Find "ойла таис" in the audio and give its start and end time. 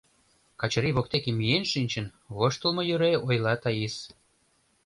3.27-3.95